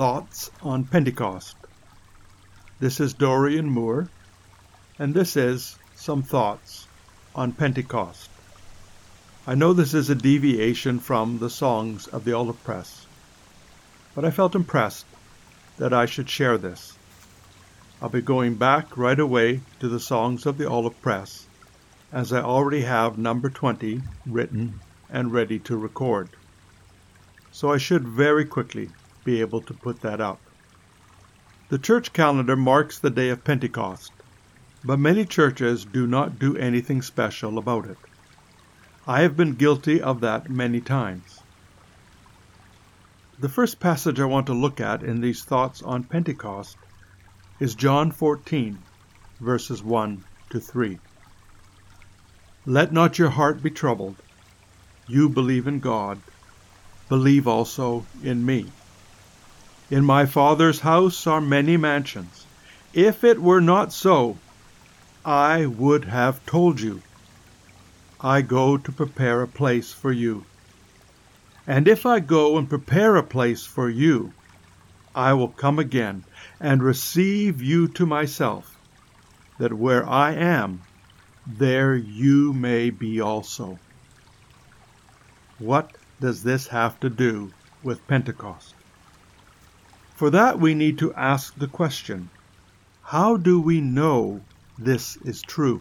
[0.00, 1.56] Thoughts on Pentecost.
[2.78, 4.08] This is Dorian Moore,
[4.98, 6.86] and this is Some Thoughts
[7.34, 8.30] on Pentecost.
[9.46, 13.04] I know this is a deviation from the songs of the Olive Press,
[14.14, 15.04] but I felt impressed
[15.76, 16.96] that I should share this.
[18.00, 21.44] I'll be going back right away to the songs of the Olive Press,
[22.10, 26.30] as I already have number 20 written and ready to record.
[27.52, 28.88] So I should very quickly
[29.24, 30.40] be able to put that up.
[31.68, 34.12] The church calendar marks the day of Pentecost,
[34.84, 37.98] but many churches do not do anything special about it.
[39.06, 41.40] I have been guilty of that many times.
[43.38, 46.76] The first passage I want to look at in these thoughts on Pentecost
[47.58, 48.78] is John 14,
[49.40, 50.98] verses 1 to 3.
[52.66, 54.16] Let not your heart be troubled.
[55.06, 56.20] You believe in God,
[57.08, 58.66] believe also in me.
[59.90, 62.46] In my Father's house are many mansions.
[62.94, 64.38] If it were not so,
[65.24, 67.02] I would have told you.
[68.20, 70.44] I go to prepare a place for you.
[71.66, 74.32] And if I go and prepare a place for you,
[75.12, 76.22] I will come again
[76.60, 78.78] and receive you to myself,
[79.58, 80.82] that where I am,
[81.44, 83.80] there you may be also.
[85.58, 88.74] What does this have to do with Pentecost?
[90.20, 92.28] For that, we need to ask the question
[93.04, 94.42] how do we know
[94.76, 95.80] this is true?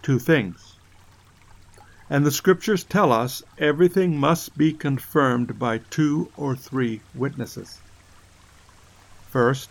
[0.00, 0.76] Two things.
[2.08, 7.80] And the scriptures tell us everything must be confirmed by two or three witnesses.
[9.28, 9.68] First,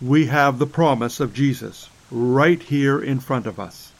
[0.00, 3.90] we have the promise of Jesus right here in front of us.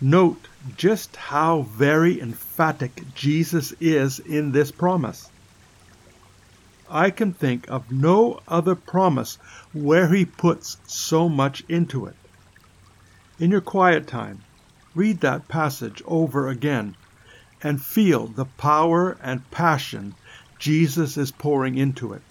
[0.00, 5.28] Note just how very emphatic Jesus is in this promise.
[6.90, 9.38] I can think of no other promise
[9.72, 12.16] where he puts so much into it.
[13.38, 14.42] In your quiet time,
[14.94, 16.96] read that passage over again
[17.62, 20.14] and feel the power and passion
[20.58, 22.22] Jesus is pouring into it.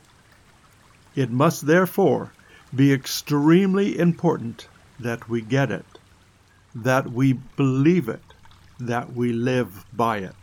[1.15, 2.31] It must therefore
[2.75, 4.67] be extremely important
[4.99, 5.85] that we get it,
[6.75, 8.21] that we believe it,
[8.79, 10.35] that we live by it.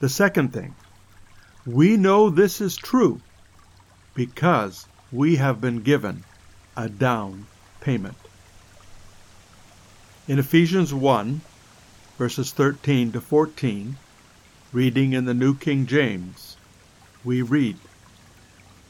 [0.00, 0.74] The second thing,
[1.66, 3.20] we know this is true
[4.14, 6.24] because we have been given
[6.76, 7.46] a down
[7.80, 8.16] payment.
[10.26, 11.40] In Ephesians 1,
[12.18, 13.96] verses 13 to 14,
[14.72, 16.56] reading in the New King James,
[17.24, 17.76] we read,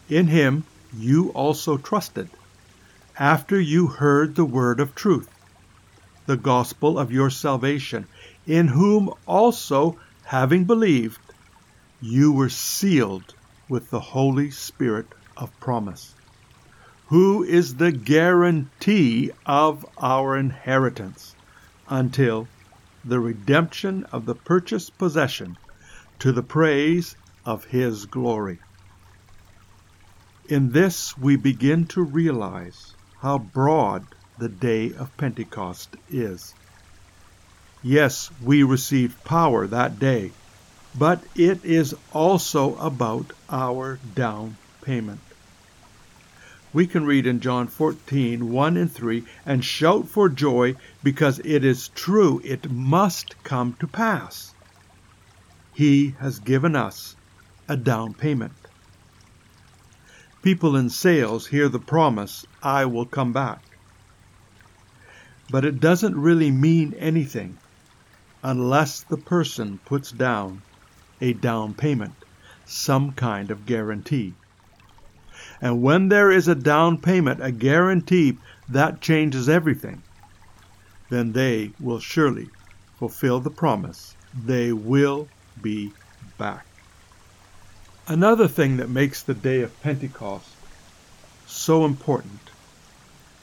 [0.09, 0.65] In him
[0.97, 2.31] you also trusted,
[3.19, 5.29] after you heard the word of truth,
[6.25, 8.07] the gospel of your salvation,
[8.47, 11.19] in whom also, having believed,
[12.05, 13.33] you were sealed
[13.69, 16.13] with the Holy Spirit of promise,
[17.07, 21.37] who is the guarantee of our inheritance
[21.89, 22.49] until
[23.05, 25.57] the redemption of the purchased possession
[26.19, 27.15] to the praise
[27.47, 28.59] of His glory.
[30.49, 34.05] In this we begin to realize how broad
[34.39, 36.53] the day of Pentecost is.
[37.81, 40.33] Yes, we received power that day
[40.95, 45.21] but it is also about our down payment.
[46.75, 51.65] We can read in John 14, 1 and 3, and shout for joy because it
[51.65, 54.55] is true, it must come to pass.
[55.75, 57.17] He has given us
[57.69, 58.53] a down payment.
[60.43, 63.63] People in sales hear the promise, I will come back.
[65.51, 67.59] But it doesn't really mean anything
[68.43, 70.63] unless the person puts down
[71.23, 72.15] a down payment,
[72.67, 74.35] some kind of guarantee.
[75.61, 78.39] And when there is a down payment, a guarantee,
[78.69, 80.03] that changes everything.
[81.09, 82.49] Then they will surely
[82.99, 84.17] fulfill the promise.
[84.35, 85.29] They will
[85.63, 85.93] be
[86.39, 86.67] back.
[88.09, 90.49] Another thing that makes the day of Pentecost
[91.47, 92.41] so important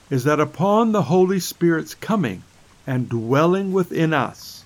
[0.10, 2.44] is that upon the Holy Spirit's coming
[2.86, 4.66] and dwelling within us,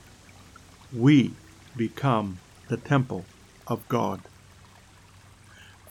[0.92, 1.34] we
[1.76, 2.40] become
[2.74, 3.24] the temple
[3.68, 4.20] of God.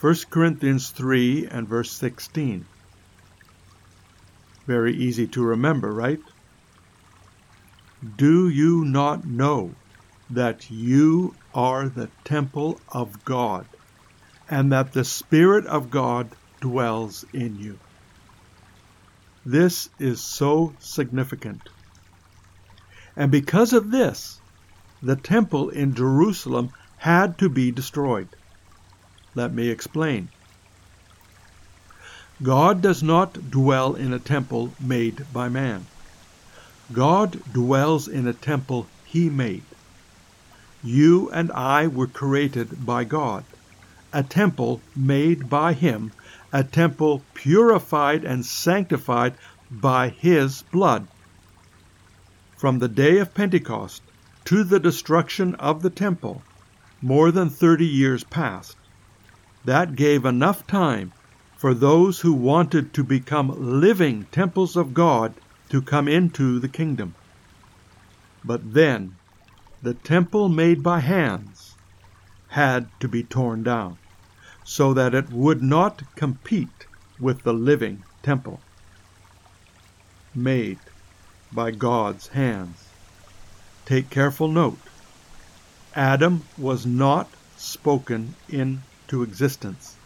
[0.01, 2.67] 1 Corinthians 3 and verse 16.
[4.67, 6.19] Very easy to remember, right?
[8.17, 9.77] Do you not know
[10.31, 13.65] that you are the temple of God,
[14.51, 16.31] and that the Spirit of God
[16.61, 17.79] dwells in you?
[19.47, 21.63] This is so significant.
[23.15, 24.41] And because of this,
[25.03, 28.29] the temple in Jerusalem had to be destroyed.
[29.35, 30.29] Let me explain.
[32.43, 35.87] God does not dwell in a temple made by man.
[36.93, 39.65] God dwells in a temple he made.
[40.85, 43.45] You and I were created by God,
[44.13, 46.13] a temple made by him,
[46.53, 49.35] a temple purified and sanctified
[49.71, 51.09] by his blood.
[52.57, 54.03] From the day of Pentecost
[54.45, 56.43] to the destruction of the temple,
[57.01, 58.77] more than 30 years passed.
[59.65, 61.13] That gave enough time
[61.57, 65.35] for those who wanted to become living temples of God
[65.69, 67.15] to come into the kingdom.
[68.45, 69.15] But then,
[69.83, 71.77] the temple made by hands
[72.49, 73.99] had to be torn down
[74.65, 76.87] so that it would not compete
[77.19, 78.61] with the living temple
[80.35, 80.79] made
[81.53, 82.82] by God's hands.
[83.87, 84.79] Take careful note.
[85.95, 89.97] Adam was not spoken into existence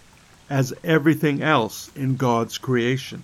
[0.49, 3.23] as everything else in God's creation.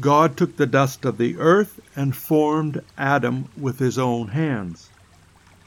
[0.00, 4.88] God took the dust of the earth and formed Adam with his own hands.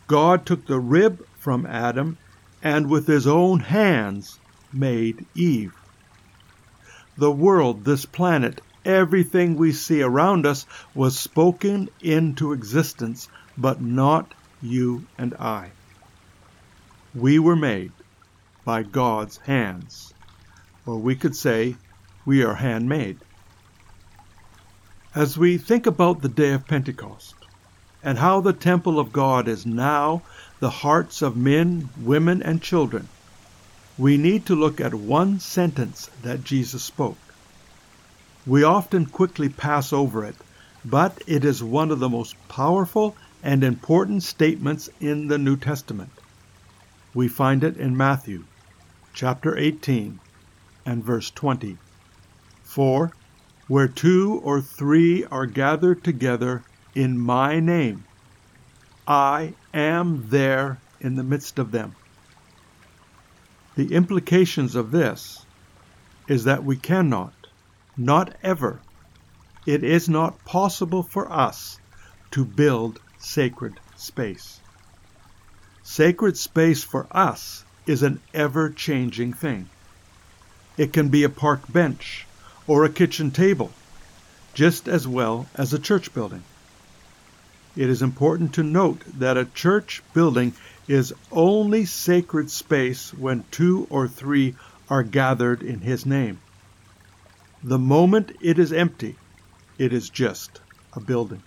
[0.08, 2.18] God took the rib from Adam
[2.64, 4.40] and with his own hands
[4.74, 5.74] made Eve.
[7.18, 14.34] The world, this planet, everything we see around us was spoken into existence, but not
[14.62, 15.72] you and I.
[17.14, 17.92] We were made
[18.66, 20.14] by God's hands,
[20.86, 21.76] or we could say
[22.26, 23.20] we are handmade.
[25.14, 27.36] As we think about the day of Pentecost
[28.04, 30.24] and how the temple of God is now
[30.60, 33.08] the hearts of men, women, and children,
[33.98, 37.18] we need to look at one sentence that Jesus spoke.
[38.46, 40.36] We often quickly pass over it,
[40.84, 43.16] but it is one of the most powerful
[43.46, 46.10] and important statements in the New Testament.
[47.14, 48.44] We find it in Matthew
[49.14, 50.20] chapter 18
[50.84, 51.78] and verse 20.
[52.64, 53.12] For
[53.68, 56.64] where two or three are gathered together
[56.96, 58.06] in my name,
[59.08, 61.96] I am there in the midst of them.
[63.76, 65.46] The implications of this
[66.28, 67.34] is that we cannot,
[67.96, 68.80] not ever,
[69.68, 71.80] it is not possible for us
[72.32, 74.60] to build sacred space.
[75.84, 79.68] Sacred space for us is an ever changing thing.
[80.78, 82.28] It can be a park bench
[82.68, 83.72] or a kitchen table,
[84.54, 86.44] just as well as a church building.
[87.76, 90.54] It is important to note that a church building
[90.88, 94.56] is only sacred space when two or three
[94.88, 96.40] are gathered in His name.
[97.64, 99.16] The moment it is empty,
[99.80, 100.62] it is just
[100.94, 101.42] a building.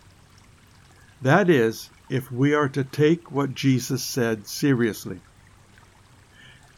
[1.21, 5.21] That is, if we are to take what Jesus said seriously.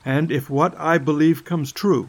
[0.05, 2.09] And if what I believe comes true,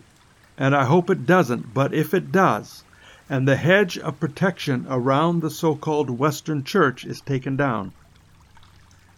[0.57, 2.83] and I hope it doesn't, but if it does,
[3.29, 7.93] and the hedge of protection around the so called Western Church is taken down.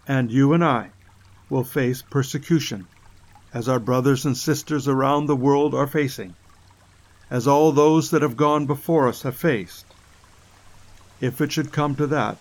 [0.07, 0.89] And you and I
[1.50, 2.88] will face persecution,
[3.54, 6.33] as our brothers and sisters around the world are facing,
[7.30, 9.86] as all those that have gone before us have faced.
[11.21, 12.38] If it should come to that,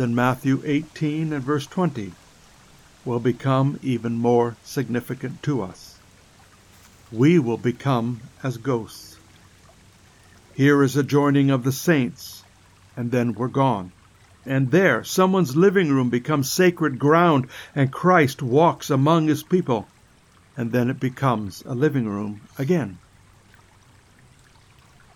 [0.00, 2.12] then Matthew 18 and verse 20
[3.04, 5.98] will become even more significant to us.
[7.12, 9.18] We will become as ghosts.
[10.54, 12.42] Here is a joining of the saints,
[12.96, 13.92] and then we're gone.
[14.46, 19.86] And there, someone's living room becomes sacred ground, and Christ walks among his people,
[20.56, 22.96] and then it becomes a living room again.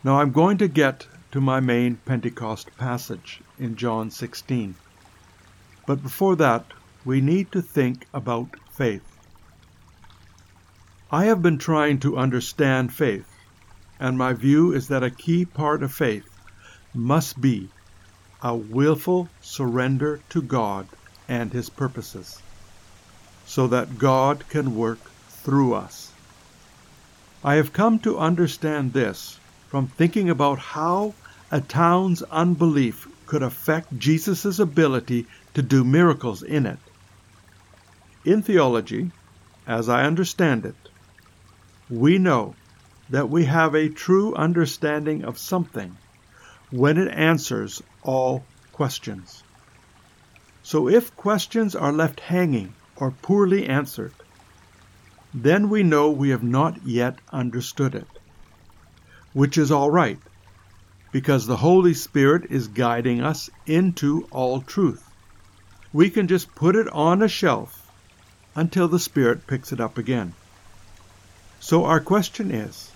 [0.02, 4.76] Now I'm going to get to my main Pentecost passage in John 16.
[5.84, 6.64] But before that,
[7.04, 9.02] we need to think about faith.
[11.10, 13.26] I have been trying to understand faith
[13.98, 16.28] and my view is that a key part of faith
[16.94, 17.68] must be
[18.40, 20.86] a willful surrender to God
[21.26, 22.40] and His purposes,
[23.44, 26.12] so that God can work through us.
[27.42, 31.12] I have come to understand this from thinking about how
[31.54, 36.80] a town's unbelief could affect Jesus' ability to do miracles in it.
[38.24, 39.12] In theology,
[39.64, 40.74] as I understand it,
[41.88, 42.56] we know
[43.08, 45.96] that we have a true understanding of something
[46.72, 49.44] when it answers all questions.
[50.64, 54.12] So if questions are left hanging or poorly answered,
[55.32, 58.08] then we know we have not yet understood it,
[59.32, 60.18] which is all right,
[61.14, 65.08] because the Holy Spirit is guiding us into all truth.
[65.92, 67.88] We can just put it on a shelf
[68.56, 70.34] until the Spirit picks it up again.
[71.60, 72.90] So our question is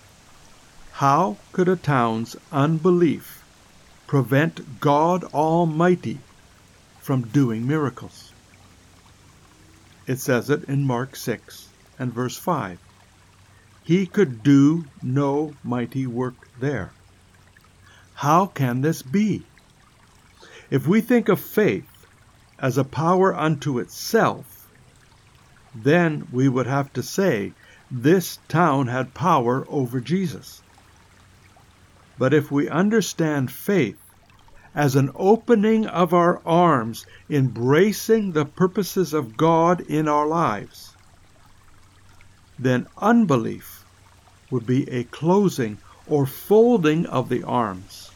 [0.95, 3.45] how could a town's unbelief
[4.09, 6.19] prevent God Almighty
[6.99, 8.33] from doing miracles?
[10.09, 11.69] It says it in Mark 6
[12.01, 12.81] and verse 5.
[13.85, 16.91] He could do no mighty work there.
[18.19, 19.45] How can this be?
[20.71, 22.05] If we think of faith
[22.59, 24.69] as a power unto itself,
[25.73, 27.53] then we would have to say
[27.89, 30.63] this town had power over Jesus.
[32.19, 34.01] But if we understand faith
[34.75, 40.97] as an opening of our arms, embracing the purposes of God in our lives,
[42.59, 43.85] then unbelief
[44.51, 48.11] would be a closing or folding of the arms,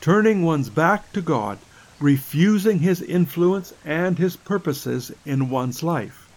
[0.00, 1.58] turning one's back to God,
[2.00, 6.28] refusing His influence and His purposes in one's life.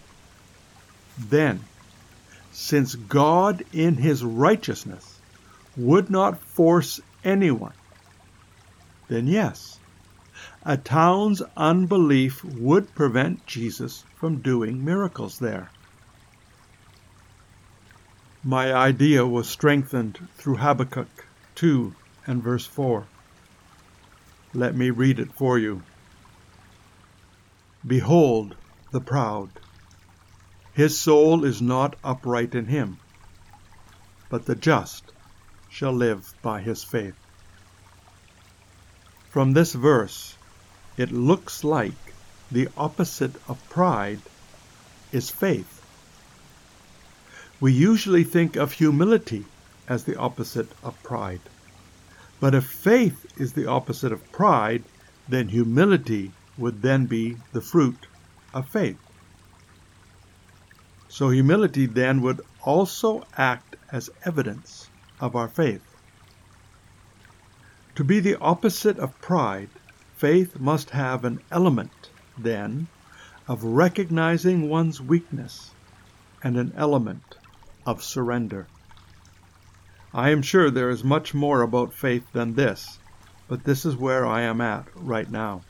[1.18, 1.60] Then,
[2.52, 5.18] since God in His righteousness
[5.76, 7.72] would not force anyone,
[9.08, 9.78] then yes,
[10.64, 15.70] a town's unbelief would prevent Jesus from doing miracles there.
[18.46, 21.94] My idea was strengthened through Habakkuk 2
[22.26, 23.06] and verse 4.
[24.52, 25.82] Let me read it for you.
[27.86, 28.54] Behold
[28.90, 29.48] the proud.
[30.74, 32.98] His soul is not upright in him,
[34.28, 35.10] but the just
[35.70, 37.16] shall live by his faith.
[39.30, 40.36] From this verse,
[40.98, 42.14] it looks like
[42.52, 44.20] the opposite of pride
[45.12, 45.73] is faith.
[47.64, 49.46] We usually think of humility
[49.88, 51.40] as the opposite of pride.
[52.38, 54.84] But if faith is the opposite of pride,
[55.30, 58.06] then humility would then be the fruit
[58.52, 58.98] of faith.
[61.08, 65.96] So humility then would also act as evidence of our faith.
[67.94, 69.70] To be the opposite of pride,
[70.18, 72.88] faith must have an element, then,
[73.48, 75.70] of recognizing one's weakness
[76.42, 77.38] and an element
[77.86, 78.66] of surrender.
[80.12, 82.98] I am sure there is much more about faith than this,
[83.48, 85.62] but this is where I am at right now.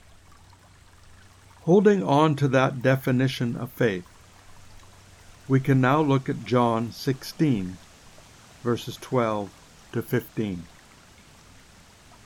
[1.63, 4.07] Holding on to that definition of faith,
[5.49, 7.79] we can now look at John 16
[8.65, 9.51] verses 12
[9.93, 10.65] to 15.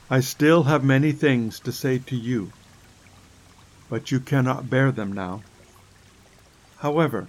[0.09, 2.52] I still have many things to say to you,
[3.90, 5.42] but you cannot bear them now.
[6.78, 7.26] However,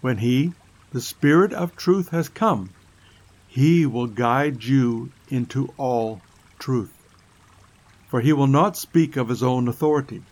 [0.00, 0.52] when He,
[0.92, 2.70] the Spirit of truth, has come,
[3.48, 6.20] He will guide you into all
[6.58, 6.92] truth.
[8.08, 10.22] For He will not speak of His own authority,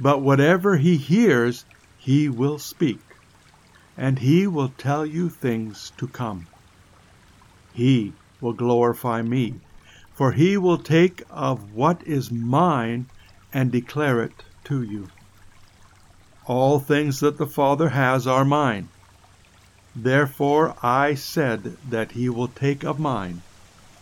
[0.00, 1.64] but whatever He hears,
[1.98, 3.00] He will speak,
[3.96, 6.46] and He will tell you things to come
[7.72, 9.54] he will glorify me.
[10.14, 13.06] For he will take of what is mine
[13.52, 15.08] and declare it to you.
[16.46, 18.88] All things that the Father has are mine.
[19.94, 23.42] Therefore I said that he will take of mine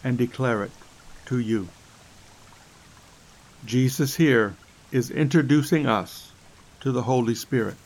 [0.04, 0.70] and declare it
[1.26, 1.68] to you.
[3.66, 4.54] Jesus here
[4.92, 6.32] is introducing us
[6.80, 7.76] to the Holy Spirit.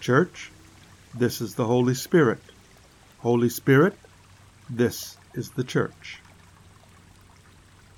[0.00, 0.50] Church,
[1.14, 2.38] this is the Holy Spirit.
[3.18, 3.94] Holy Spirit,
[4.68, 6.20] this is the church.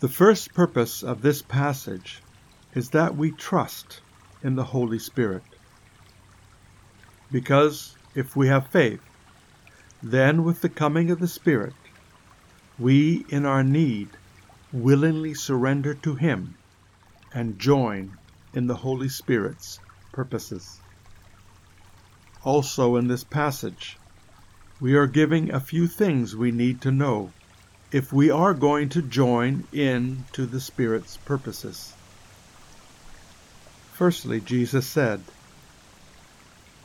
[0.01, 2.23] The first purpose of this passage
[2.75, 4.01] is that we trust
[4.43, 5.43] in the Holy Spirit.
[7.33, 9.01] Because if we have faith,
[10.03, 11.75] then with the coming of the Spirit,
[12.79, 14.09] we in our need
[14.73, 16.55] willingly surrender to Him
[17.33, 18.17] and join
[18.53, 19.81] in the Holy Spirit's
[20.13, 20.81] purposes.
[22.43, 23.99] Also in this passage,
[24.81, 27.33] we are giving a few things we need to know
[27.91, 31.95] if we are going to join in to the Spirit's purposes.
[33.93, 35.23] Firstly, Jesus said,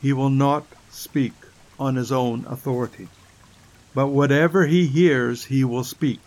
[0.00, 1.32] He will not speak
[1.78, 3.08] on His own authority,
[3.94, 6.20] but whatever He hears, He will speak.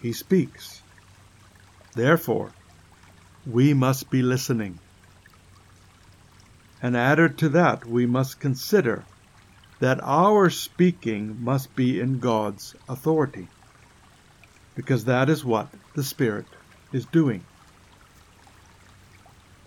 [0.00, 0.82] He speaks.
[1.94, 2.52] Therefore,
[3.46, 4.78] we must be listening.
[6.82, 9.04] And added to that, we must consider
[9.80, 13.48] that our speaking must be in God's authority,
[14.74, 16.46] because that is what the Spirit
[16.92, 17.44] is doing.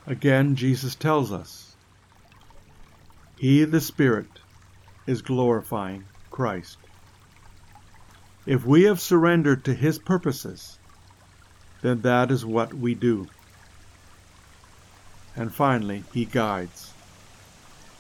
[0.08, 1.69] Again, Jesus tells us,
[3.40, 4.28] He, the Spirit,
[5.08, 6.78] is glorifying Christ.
[8.46, 10.78] If we have surrendered to His purposes,
[11.82, 13.28] then that is what we do.
[15.38, 16.94] And finally, He guides.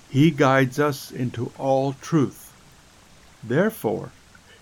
[0.10, 2.54] He guides us into all truth.
[3.42, 4.12] Therefore,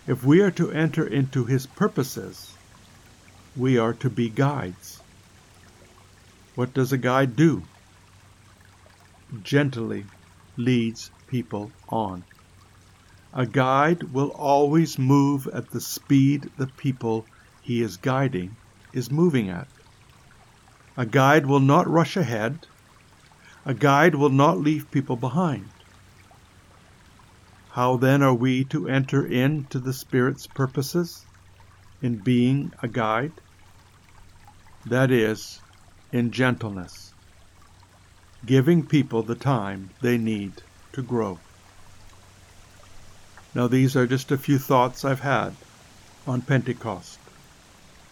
[0.06, 2.56] if we are to enter into His purposes,
[3.56, 5.02] we are to be guides.
[6.54, 7.64] What does a guide do?
[9.42, 10.06] Gently
[10.58, 12.24] leads people on.
[13.34, 17.26] A guide will always move at the speed the people
[17.62, 18.56] he is guiding
[18.94, 19.68] is moving at.
[20.96, 22.66] A guide will not rush ahead.
[23.66, 25.70] A guide will not leave people behind.
[27.72, 31.26] How then are we to enter into the Spirit's purposes
[32.02, 33.34] in being a guide?
[34.86, 35.62] That is,
[36.12, 37.14] in gentleness,
[38.46, 40.54] giving people the time they need
[40.94, 41.40] to grow.
[43.56, 45.54] Now, these are just a few thoughts I've had
[46.28, 47.20] on Pentecost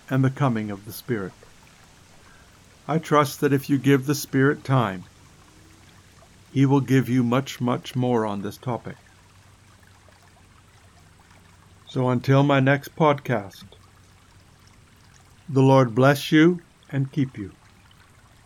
[0.09, 1.33] and the coming of the Spirit.
[2.87, 5.03] I trust that if you give the Spirit time,
[6.53, 8.95] He will give you much, much more on this topic.
[11.87, 13.65] So until my next podcast,
[15.47, 17.51] the Lord bless you and keep you.